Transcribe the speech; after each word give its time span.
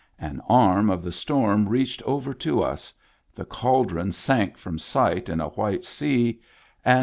An 0.17 0.41
arm 0.49 0.89
of 0.89 1.03
the 1.03 1.11
storm 1.11 1.69
reached 1.69 2.01
over 2.07 2.33
to 2.33 2.63
us, 2.63 2.91
the 3.35 3.45
cauldron 3.45 4.11
sank 4.11 4.57
from 4.57 4.79
sight 4.79 5.29
in 5.29 5.39
a 5.39 5.49
white 5.49 5.85
sea, 5.85 6.41
and. 6.83 6.99